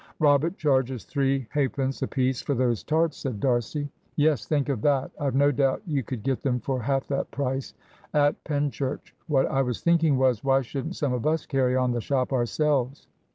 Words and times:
"Robert 0.17 0.57
charges 0.57 1.03
three 1.03 1.45
halfpence 1.51 2.01
a 2.01 2.07
piece 2.07 2.41
for 2.41 2.55
those 2.55 2.81
tarts," 2.81 3.17
said 3.17 3.39
D'Arcy. 3.39 3.87
"Yes 4.15 4.47
think 4.47 4.67
of 4.67 4.81
that. 4.81 5.11
I've 5.19 5.35
no 5.35 5.51
doubt 5.51 5.83
you 5.85 6.01
could 6.01 6.23
get 6.23 6.41
them 6.41 6.59
for 6.59 6.81
half 6.81 7.05
the 7.05 7.23
price 7.25 7.75
at 8.11 8.43
Penchurch. 8.43 9.13
What 9.27 9.45
I 9.45 9.61
was 9.61 9.81
thinking 9.81 10.17
was, 10.17 10.43
why 10.43 10.61
shouldn't 10.63 10.95
some 10.95 11.13
of 11.13 11.27
us 11.27 11.45
carry 11.45 11.75
on 11.75 11.91
the 11.91 12.01
shop 12.01 12.33
ourselves?" 12.33 13.05